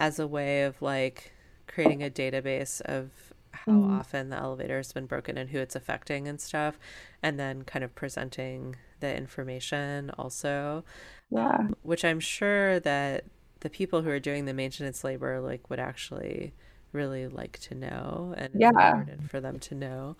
[0.00, 1.32] as a way of like
[1.68, 3.10] creating a database of
[3.52, 3.98] how mm.
[4.00, 6.76] often the elevator has been broken and who it's affecting and stuff,
[7.22, 10.84] and then kind of presenting the information also.
[11.30, 11.48] Yeah.
[11.48, 13.24] Um, which I'm sure that
[13.60, 16.52] the people who are doing the maintenance labor like would actually
[16.92, 18.68] really like to know and yeah.
[18.68, 20.16] important for them to know.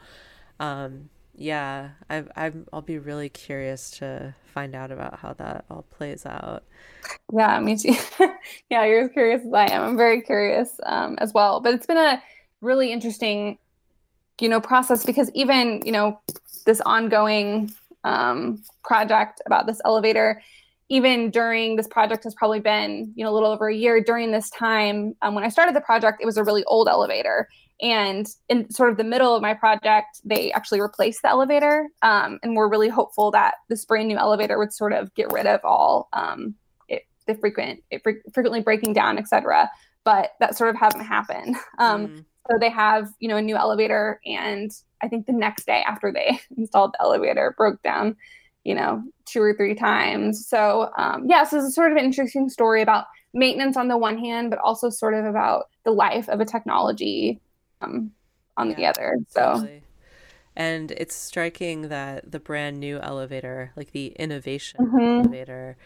[0.61, 5.85] Um, yeah, I, I'm, I'll be really curious to find out about how that all
[5.91, 6.65] plays out.
[7.33, 7.95] Yeah, me too.
[8.71, 9.83] yeah, you're as curious as I am.
[9.83, 11.61] I'm very curious um, as well.
[11.61, 12.23] But it's been a
[12.61, 13.59] really interesting,
[14.41, 16.21] you know, process because even, you know,
[16.67, 17.73] this ongoing
[18.05, 20.43] um, project about this elevator,
[20.89, 24.03] even during this project has probably been you know a little over a year.
[24.03, 27.49] During this time um, when i started the project it was a really old elevator.
[27.83, 32.39] And in sort of the middle of my project they actually replaced the elevator um,
[32.43, 35.61] and we're really hopeful that this brand new elevator would sort of get rid of
[35.65, 36.55] all um,
[36.89, 39.71] it, the frequent it fre- frequently breaking down etc
[40.05, 41.57] but that sort of hasn't happened.
[41.79, 42.25] Um, mm.
[42.51, 44.71] so they have you know a new elevator and
[45.03, 48.17] i think the next day after they installed the elevator broke down
[48.65, 50.47] you know, two or three times.
[50.47, 53.97] So, um, yes, yeah, so it's sort of an interesting story about maintenance on the
[53.97, 57.41] one hand, but also sort of about the life of a technology
[57.81, 58.11] um,
[58.57, 59.17] on yeah, the other.
[59.29, 59.83] So, totally.
[60.57, 65.21] and it's striking that the brand new elevator, like the innovation mm-hmm.
[65.21, 65.77] elevator,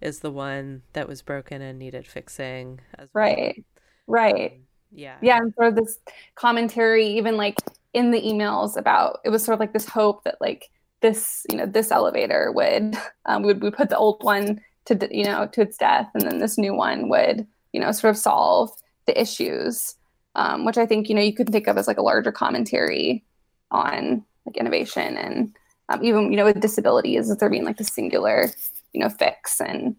[0.00, 3.24] is the one that was broken and needed fixing as well.
[3.24, 3.64] Right.
[4.06, 4.52] Right.
[4.52, 4.58] Um,
[4.94, 5.16] yeah.
[5.20, 5.38] Yeah.
[5.38, 5.98] And sort of this
[6.36, 7.56] commentary, even like
[7.94, 11.56] in the emails about it was sort of like this hope that like this you
[11.56, 15.62] know this elevator would um, would we put the old one to you know to
[15.62, 18.70] its death and then this new one would you know sort of solve
[19.06, 19.94] the issues
[20.34, 23.24] um, which i think you know you could think of as like a larger commentary
[23.70, 25.54] on like innovation and
[25.90, 28.48] um, even you know with disabilities is there being like the singular
[28.92, 29.94] you know fix and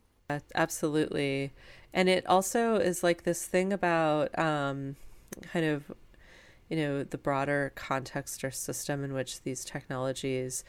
[0.55, 1.51] absolutely
[1.95, 4.95] and it also is like this thing about um,
[5.51, 5.91] kind of
[6.69, 10.63] you know the broader context or system in which these technologies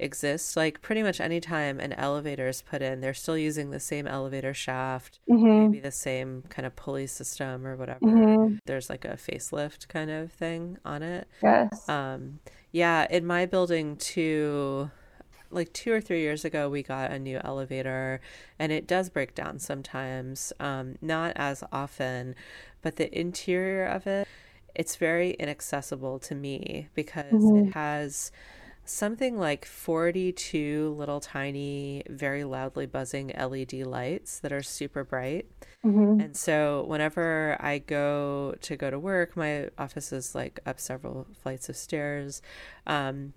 [0.00, 4.06] exist Like pretty much anytime an elevator is put in, they're still using the same
[4.06, 5.70] elevator shaft, mm-hmm.
[5.70, 8.00] maybe the same kind of pulley system or whatever.
[8.00, 8.56] Mm-hmm.
[8.64, 11.28] There's like a facelift kind of thing on it.
[11.42, 11.88] Yes.
[11.88, 12.40] Um,
[12.72, 14.90] yeah, in my building too,
[15.50, 18.20] like two or three years ago, we got a new elevator,
[18.58, 20.52] and it does break down sometimes.
[20.60, 22.34] Um, not as often,
[22.82, 24.26] but the interior of it,
[24.74, 27.68] it's very inaccessible to me because mm-hmm.
[27.68, 28.30] it has
[28.84, 35.46] something like 42 little tiny, very loudly buzzing LED lights that are super bright.
[35.84, 36.20] Mm-hmm.
[36.20, 41.26] And so whenever I go to go to work, my office is like up several
[41.40, 42.42] flights of stairs.
[42.86, 43.32] Um,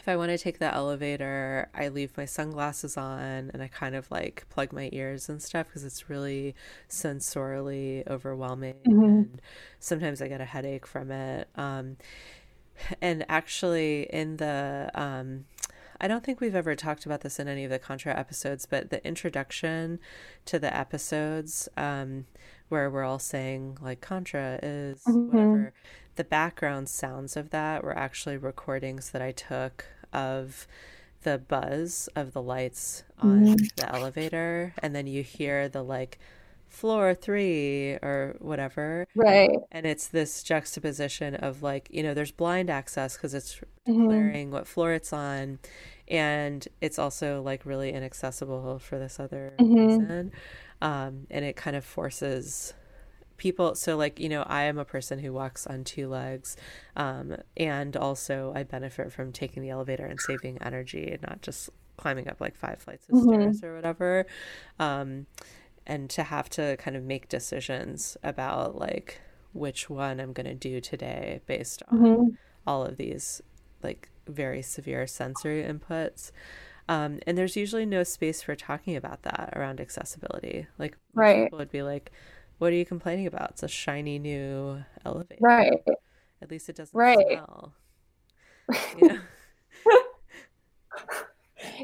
[0.00, 3.94] if I want to take the elevator, I leave my sunglasses on and I kind
[3.94, 6.54] of like plug my ears and stuff because it's really
[6.88, 8.76] sensorily overwhelming.
[8.88, 9.04] Mm-hmm.
[9.04, 9.42] And
[9.78, 11.48] sometimes I get a headache from it.
[11.54, 11.98] Um,
[13.02, 15.44] and actually in the um,
[16.00, 18.88] I don't think we've ever talked about this in any of the Contra episodes, but
[18.88, 19.98] the introduction
[20.46, 22.24] to the episodes um,
[22.70, 25.36] where we're all saying like Contra is mm-hmm.
[25.36, 25.74] whatever,
[26.20, 30.66] the background sounds of that were actually recordings that I took of
[31.22, 33.64] the buzz of the lights on mm-hmm.
[33.74, 36.18] the elevator, and then you hear the like
[36.68, 39.06] floor three or whatever.
[39.14, 39.48] Right.
[39.72, 43.56] And it's this juxtaposition of like, you know, there's blind access because it's
[43.88, 44.02] mm-hmm.
[44.02, 44.56] declaring mm-hmm.
[44.56, 45.58] what floor it's on.
[46.06, 49.74] And it's also like really inaccessible for this other mm-hmm.
[49.74, 50.32] reason.
[50.82, 52.74] Um, and it kind of forces
[53.40, 53.74] people.
[53.74, 56.56] So, like, you know, I am a person who walks on two legs.
[56.94, 61.70] Um, and also, I benefit from taking the elevator and saving energy and not just
[61.96, 63.52] climbing up like five flights of mm-hmm.
[63.52, 64.26] stairs or whatever.
[64.78, 65.26] Um,
[65.86, 69.20] and to have to kind of make decisions about like
[69.52, 72.28] which one I'm going to do today based on mm-hmm.
[72.66, 73.42] all of these
[73.82, 76.30] like very severe sensory inputs.
[76.88, 80.66] Um, and there's usually no space for talking about that around accessibility.
[80.78, 81.44] Like right.
[81.44, 82.10] people would be like,
[82.60, 83.50] "What are you complaining about?
[83.50, 85.40] It's a shiny new elevator.
[85.40, 85.82] Right.
[86.40, 87.18] At least it doesn't right.
[87.18, 87.72] smell."
[88.98, 89.18] Know?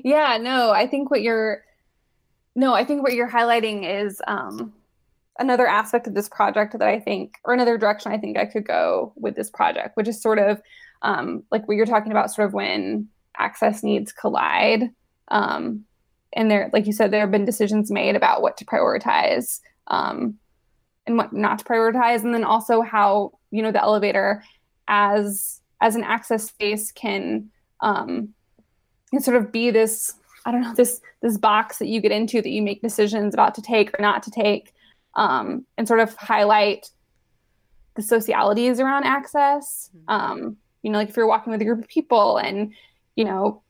[0.04, 0.38] yeah.
[0.40, 1.62] No, I think what you're
[2.56, 4.72] no, I think what you're highlighting is um,
[5.38, 8.66] another aspect of this project that I think, or another direction I think I could
[8.66, 10.62] go with this project, which is sort of
[11.02, 14.90] um, like what you're talking about, sort of when access needs collide.
[15.28, 15.84] Um,
[16.32, 20.38] and there, like you said, there have been decisions made about what to prioritize um,
[21.06, 24.42] and what not to prioritize, and then also how you know the elevator
[24.88, 27.50] as as an access space can
[27.80, 28.34] um,
[29.10, 32.40] can sort of be this I don't know this this box that you get into
[32.40, 34.72] that you make decisions about to take or not to take,
[35.14, 36.88] um, and sort of highlight
[37.96, 39.90] the socialities around access.
[39.96, 40.12] Mm-hmm.
[40.12, 42.72] Um, you know, like if you're walking with a group of people and
[43.16, 43.62] you know,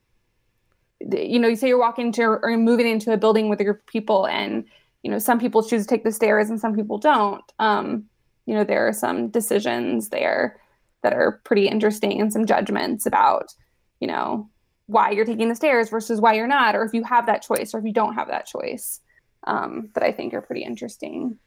[1.01, 3.79] you know, you say you're walking to or moving into a building with a group
[3.79, 4.65] of people, and
[5.07, 7.45] you know, some people choose to take the stairs and some people don't.
[7.61, 8.07] Um,
[8.45, 10.61] you know, there are some decisions there
[11.05, 13.55] that are pretty interesting and some judgments about,
[14.01, 14.51] you know,
[14.87, 17.73] why you're taking the stairs versus why you're not, or if you have that choice
[17.73, 19.01] or if you don't have that choice,
[19.47, 21.39] um, that I think are pretty interesting.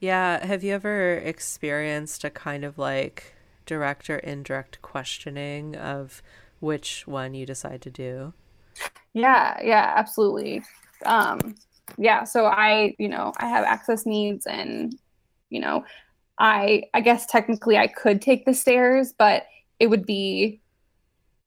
[0.00, 0.44] Yeah.
[0.44, 6.20] Have you ever experienced a kind of like direct or indirect questioning of
[6.58, 8.32] which one you decide to do?
[9.12, 10.64] Yeah, yeah, absolutely.
[11.06, 11.54] Um,
[11.98, 14.96] yeah, so I, you know, I have access needs and,
[15.50, 15.84] you know,
[16.38, 19.46] I I guess technically I could take the stairs, but
[19.78, 20.60] it would be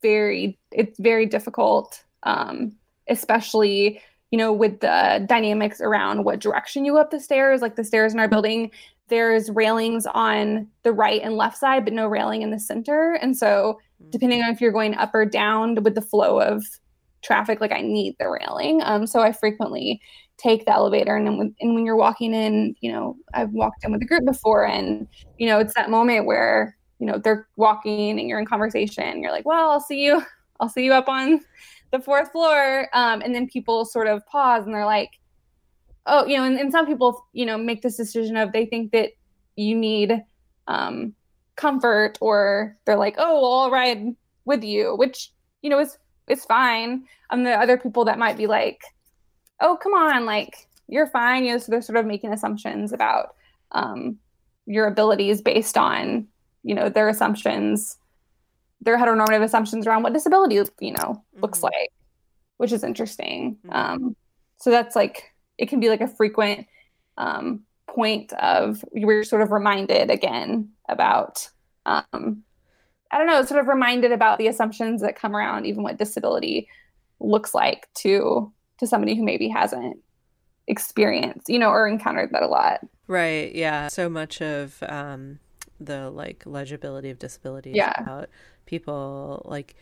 [0.02, 2.72] very it's very difficult um
[3.10, 7.76] especially you know with the dynamics around what direction you go up the stairs like
[7.76, 8.70] the stairs in our building
[9.10, 13.14] there's railings on the right and left side but no railing in the center.
[13.14, 13.80] And so
[14.10, 16.64] depending on if you're going up or down with the flow of
[17.24, 18.82] traffic like i need the railing.
[18.84, 20.02] Um so i frequently
[20.38, 23.84] take the elevator and then when, and when you're walking in you know i've walked
[23.84, 25.08] in with a group before and
[25.38, 29.32] you know it's that moment where you know they're walking and you're in conversation you're
[29.32, 30.22] like well i'll see you
[30.60, 31.40] i'll see you up on
[31.92, 35.12] the fourth floor um, and then people sort of pause and they're like
[36.06, 38.92] oh you know and, and some people you know make this decision of they think
[38.92, 39.12] that
[39.56, 40.22] you need
[40.68, 41.14] um,
[41.56, 44.04] comfort or they're like oh well, i'll ride
[44.46, 45.32] with you which
[45.62, 47.06] you know is it's fine.
[47.30, 48.82] Um the other people that might be like
[49.62, 53.36] oh come on like you're fine you know so they're sort of making assumptions about
[53.72, 54.18] um,
[54.66, 56.28] your abilities based on
[56.64, 57.98] you know their assumptions
[58.82, 61.42] their heteronormative assumptions around what disability you know mm-hmm.
[61.42, 61.92] looks like
[62.58, 63.76] which is interesting mm-hmm.
[63.76, 64.16] um,
[64.58, 66.68] so that's like it can be like a frequent
[67.18, 71.50] um, point of you're sort of reminded again about
[71.86, 72.44] um,
[73.12, 76.68] i don't know sort of reminded about the assumptions that come around even what disability
[77.20, 79.98] looks like to to somebody who maybe hasn't
[80.68, 85.40] experienced you know or encountered that a lot right yeah so much of um
[85.80, 87.94] the like legibility of disability yeah.
[88.02, 88.30] about
[88.66, 89.76] people like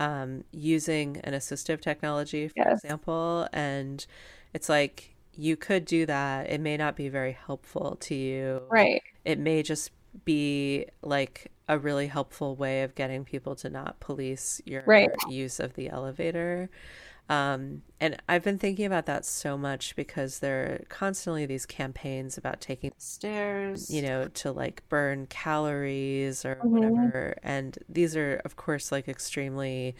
[0.00, 2.82] um, using an assistive technology, for yes.
[2.82, 4.04] example, and
[4.54, 6.50] it's like you could do that.
[6.50, 8.62] It may not be very helpful to you.
[8.70, 9.02] Right.
[9.24, 9.92] It may just
[10.24, 15.10] be like a really helpful way of getting people to not police your right.
[15.28, 16.70] use of the elevator.
[17.30, 22.36] Um, and I've been thinking about that so much because there are constantly these campaigns
[22.36, 26.70] about taking stairs, you know, to like burn calories or mm-hmm.
[26.70, 27.36] whatever.
[27.44, 29.94] And these are, of course, like extremely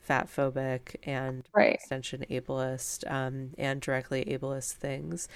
[0.00, 1.72] fat phobic and right.
[1.72, 5.28] extension ableist um, and directly ableist things.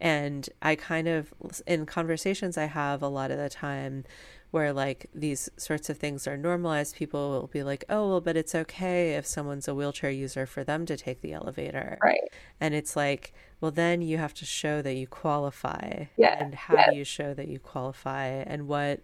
[0.00, 1.32] And I kind of,
[1.64, 4.02] in conversations I have a lot of the time,
[4.50, 8.36] where like these sorts of things are normalized, people will be like, oh, well, but
[8.36, 11.98] it's okay if someone's a wheelchair user for them to take the elevator.
[12.02, 12.20] Right.
[12.60, 16.06] And it's like, well, then you have to show that you qualify.
[16.16, 16.42] Yeah.
[16.42, 16.90] And how yeah.
[16.90, 19.00] do you show that you qualify and what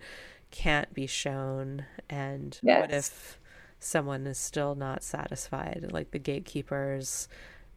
[0.51, 1.85] can't be shown?
[2.09, 2.81] And yes.
[2.81, 3.39] what if
[3.81, 5.89] someone is still not satisfied?
[5.91, 7.29] Like the gatekeepers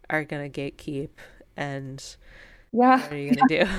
[0.09, 1.09] are going to gatekeep
[1.57, 2.15] and
[2.78, 3.01] yeah.
[3.01, 3.71] What are you going to do?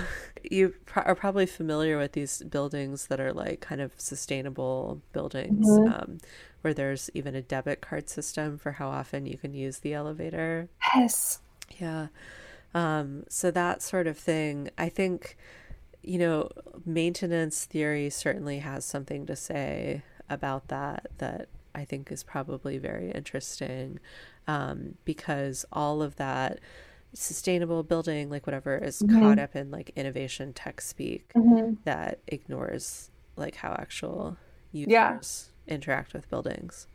[0.50, 5.66] you pro- are probably familiar with these buildings that are like kind of sustainable buildings
[5.68, 5.92] mm-hmm.
[5.92, 6.18] um,
[6.62, 10.68] where there's even a debit card system for how often you can use the elevator.
[10.94, 11.40] Yes.
[11.78, 12.08] Yeah.
[12.74, 15.36] Um, so that sort of thing, I think,
[16.02, 16.50] you know,
[16.84, 23.10] maintenance theory certainly has something to say about that, that I think is probably very
[23.12, 23.98] interesting
[24.46, 26.58] um, because all of that
[27.14, 29.20] sustainable building, like whatever, is mm-hmm.
[29.20, 31.74] caught up in like innovation tech speak mm-hmm.
[31.84, 34.36] that ignores like how actual
[34.72, 35.74] users yeah.
[35.74, 36.86] interact with buildings.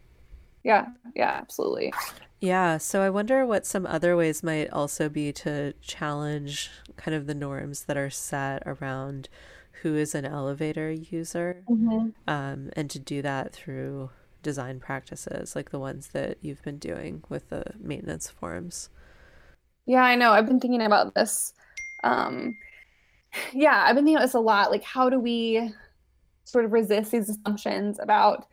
[0.64, 1.94] Yeah, yeah, absolutely.
[2.40, 7.28] Yeah, so I wonder what some other ways might also be to challenge kind of
[7.28, 9.30] the norms that are set around
[9.82, 12.10] who is an elevator user, mm-hmm.
[12.28, 14.10] um, and to do that through
[14.42, 18.90] design practices like the ones that you've been doing with the maintenance forums.
[19.86, 20.32] Yeah, I know.
[20.32, 21.54] I've been thinking about this.
[22.04, 22.56] Um,
[23.54, 24.72] yeah, I've been thinking about this a lot.
[24.72, 25.72] Like, how do we
[26.46, 28.48] sort of resist these assumptions about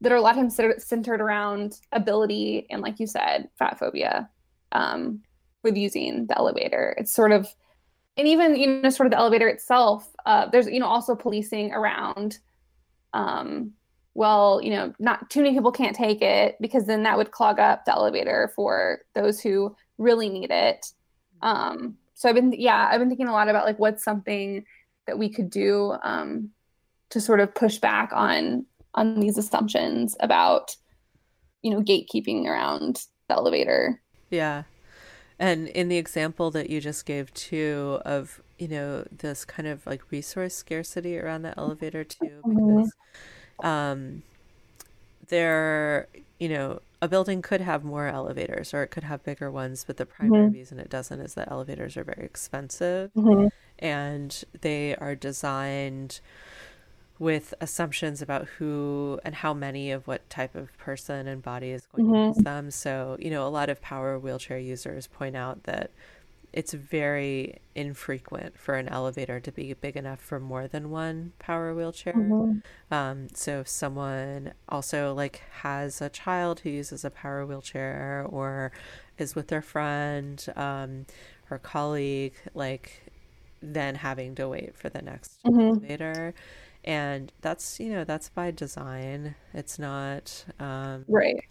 [0.00, 4.28] that are a lot of times centered around ability and, like you said, fat phobia
[4.72, 5.22] um,
[5.62, 6.94] with using the elevator?
[6.98, 7.48] It's sort of,
[8.16, 10.08] and even you know, sort of the elevator itself.
[10.26, 12.38] Uh, there's you know also policing around.
[13.12, 13.72] Um,
[14.14, 17.58] well, you know, not too many people can't take it because then that would clog
[17.60, 20.86] up the elevator for those who really need it.
[21.42, 24.64] Um, so I've been, yeah, I've been thinking a lot about like what's something
[25.06, 26.50] that we could do um,
[27.10, 30.74] to sort of push back on on these assumptions about,
[31.62, 34.02] you know, gatekeeping around the elevator.
[34.30, 34.64] Yeah.
[35.38, 39.86] And in the example that you just gave too of, you know, this kind of
[39.86, 42.76] like resource scarcity around the elevator too, mm-hmm.
[42.76, 42.92] because
[43.62, 44.22] um,
[45.28, 49.84] there, you know, a building could have more elevators or it could have bigger ones,
[49.86, 50.54] but the primary mm-hmm.
[50.54, 53.48] reason it doesn't is that elevators are very expensive mm-hmm.
[53.78, 56.20] and they are designed
[57.18, 61.86] with assumptions about who and how many of what type of person and body is
[61.86, 62.32] going mm-hmm.
[62.32, 62.70] to use them.
[62.70, 65.90] So, you know, a lot of power wheelchair users point out that
[66.52, 71.74] it's very infrequent for an elevator to be big enough for more than one power
[71.74, 72.14] wheelchair.
[72.14, 72.58] Mm-hmm.
[72.90, 78.72] Um, so if someone also like has a child who uses a power wheelchair or
[79.18, 81.06] is with their friend um,
[81.50, 83.02] or colleague, like
[83.62, 85.80] then having to wait for the next Mhm.
[85.80, 86.34] elevator.
[86.84, 89.36] And that's, you know, that's by design.
[89.54, 91.44] It's not, um, Right.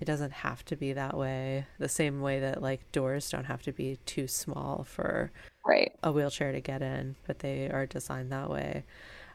[0.00, 1.66] It doesn't have to be that way.
[1.78, 5.32] The same way that like doors don't have to be too small for
[5.66, 5.94] Right.
[6.02, 8.84] a wheelchair to get in, but they are designed that way.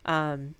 [0.05, 0.55] Um,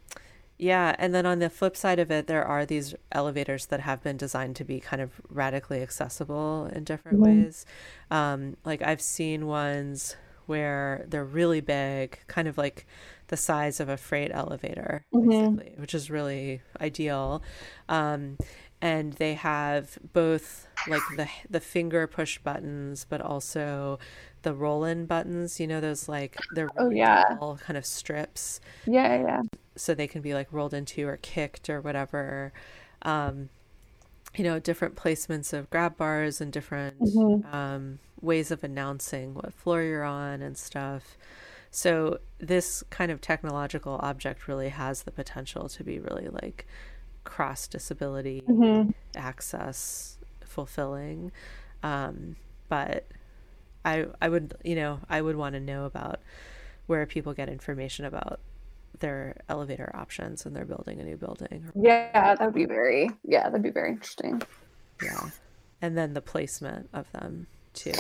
[0.58, 4.04] yeah, and then on the flip side of it, there are these elevators that have
[4.04, 7.20] been designed to be kind of radically accessible in different Mhm.
[7.22, 7.66] ways.
[8.12, 12.86] Um, like I've seen ones where they're really big, kind of like
[13.28, 15.60] the size of a freight elevator, Mhm.
[15.60, 17.42] basically, which is really ideal.
[17.88, 18.38] Um,
[18.82, 24.00] and they have both like the the finger push buttons, but also
[24.44, 25.60] the roll-in buttons.
[25.60, 27.40] You know those like they're Oh, yeah.
[27.40, 29.22] tall kind of strips, Yeah.
[29.22, 29.42] Yeah.
[29.76, 32.52] so they can be like rolled into or kicked or whatever.
[33.02, 33.50] Um,
[34.36, 37.44] you know, different placements of grab bars and different Mhm.
[37.44, 41.18] um, ways of announcing what floor you're on and stuff.
[41.72, 46.68] So this kind of technological object really has the potential to be really like
[47.30, 48.94] cross disability Mhm.
[49.16, 51.32] access fulfilling.
[51.84, 52.36] Um,
[52.68, 53.06] but
[53.86, 56.20] I I would you know I would want to know about
[56.88, 58.40] where people get information about
[58.98, 61.72] their elevator options when they're building a new building.
[61.76, 62.36] Yeah.
[62.36, 63.10] That'd be very.
[63.24, 63.44] Yeah.
[63.44, 64.42] That'd be very interesting.
[65.04, 65.30] yeah,
[65.82, 67.94] and then the placement of them too.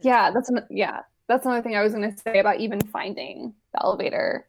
[0.00, 0.30] Yeah.
[0.30, 1.00] That's an, yeah.
[1.26, 4.46] That's another thing I was going to say about even finding the elevator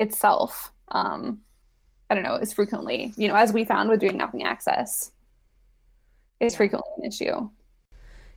[0.00, 0.72] itself.
[0.88, 1.42] Um,
[2.10, 2.36] I don't know.
[2.36, 5.10] Is frequently, you know, as we found with doing nothing access,
[6.40, 6.56] is Yeah.
[6.56, 7.50] frequently an issue.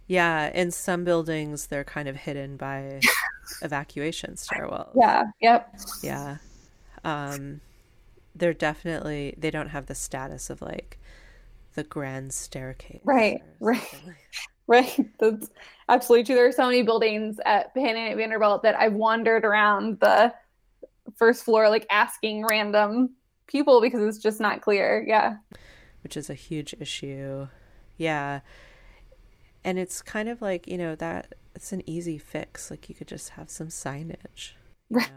[0.08, 3.02] Yeah, in some buildings they're kind of hidden by
[3.62, 4.92] evacuation stairwells.
[4.96, 5.26] Yeah.
[5.42, 5.76] Yep.
[6.04, 6.38] Yeah.
[7.04, 7.62] Um
[8.36, 11.00] they're definitely they don't have the status of like
[11.76, 13.02] the grand staircase.
[13.04, 13.82] Right, right.
[14.06, 14.18] like
[14.68, 15.00] Right.
[15.20, 15.50] That's
[15.90, 16.36] absolutely true.
[16.36, 20.32] There are so many buildings at Hannah at Vanderbilt that I've wandered around the
[21.18, 23.16] first floor, like asking random
[23.50, 25.04] people because it's just not clear.
[25.06, 25.38] Yeah.
[26.04, 27.48] which is a huge issue.
[27.98, 28.40] Yeah.
[29.66, 32.72] And it's kind of like, you know, that it's an easy fix.
[32.72, 34.54] Like you could just have some signage.
[34.90, 35.10] Right.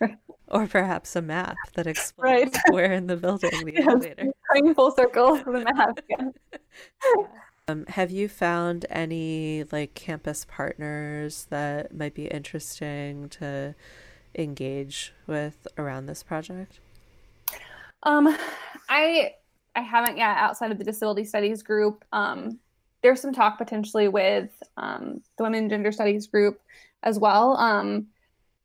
[0.52, 2.74] Or perhaps a map that explains Right.
[2.74, 3.86] where in the building the Yes.
[3.86, 4.32] elevator.
[4.52, 6.00] Coming full circle to the map.
[6.08, 6.30] Yeah.
[7.68, 13.76] Um, have you found any like campus partners that might be interesting to
[14.34, 16.80] engage with around this project?
[18.02, 18.36] Um,
[18.88, 19.32] I
[19.74, 22.04] I haven't yet outside of the disability studies group.
[22.12, 22.58] Um,
[23.02, 26.60] there's some talk potentially with um, the women gender studies group
[27.02, 27.56] as well.
[27.56, 28.08] Um,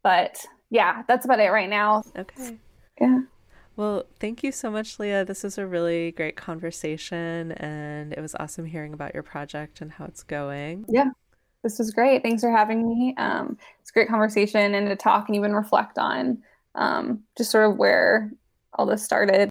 [0.03, 2.03] but yeah, that's about it right now.
[2.17, 2.57] Okay.
[2.99, 3.21] Yeah.
[3.77, 5.25] Well, thank you so much, Leah.
[5.25, 9.91] This was a really great conversation, and it was awesome hearing about your project and
[9.91, 10.85] how it's going.
[10.87, 11.09] Yeah,
[11.61, 12.23] this was great.
[12.23, 13.13] Thanks for having me.
[13.17, 16.41] Um, it's a great conversation and to talk and even reflect on
[16.75, 18.31] um, just sort of where
[18.75, 19.49] all this started.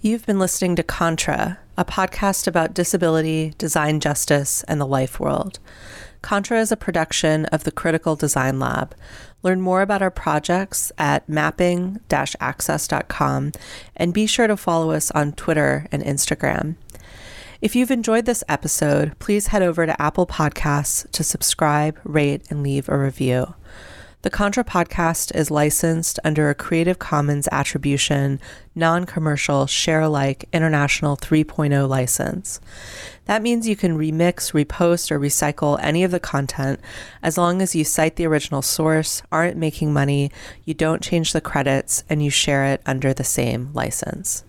[0.00, 5.58] You've been listening to Contra, a podcast about disability, design justice, and the life world.
[6.20, 8.94] Contra is a production of the Critical Design Lab.
[9.42, 13.52] Learn more about our projects at mapping access.com
[13.96, 16.76] and be sure to follow us on Twitter and Instagram.
[17.60, 22.62] If you've enjoyed this episode, please head over to Apple Podcasts to subscribe, rate, and
[22.62, 23.54] leave a review.
[24.24, 28.40] The Contra podcast is licensed under a Creative Commons Attribution,
[28.74, 32.58] non commercial, share alike International 3.0 license.
[33.26, 36.80] That means you can remix, repost, or recycle any of the content
[37.22, 40.30] as long as you cite the original source, aren't making money,
[40.64, 44.42] you don't change the credits, and you share it under the same license.